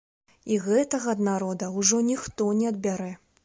[0.53, 3.17] І гэтага ад народа ўжо ніхто не адбярэ.